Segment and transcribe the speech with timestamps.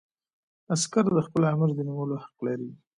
[0.73, 2.69] عسکر د خپل آمر د نیولو حق لري.